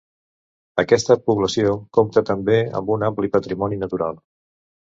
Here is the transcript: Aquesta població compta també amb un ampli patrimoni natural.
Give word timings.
Aquesta 0.83 1.17
població 1.27 1.75
compta 1.99 2.25
també 2.31 2.57
amb 2.81 2.93
un 2.97 3.09
ampli 3.11 3.33
patrimoni 3.37 3.81
natural. 3.85 4.19